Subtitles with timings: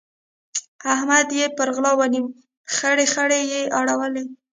[0.93, 2.25] احمد چې يې پر غلا ونيو؛
[2.75, 4.23] خړې خړې يې اړولې.